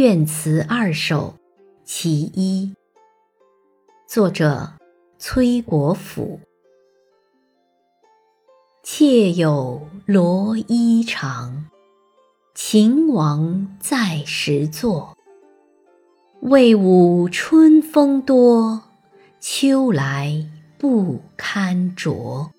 [0.00, 1.34] 怨词二首·
[1.84, 2.74] 其一，
[4.08, 4.72] 作者
[5.18, 6.40] 崔国辅。
[8.82, 11.52] 妾有罗衣裳，
[12.54, 15.14] 秦王在时坐。
[16.40, 18.82] 魏武春风多，
[19.38, 20.48] 秋来
[20.78, 22.50] 不堪着。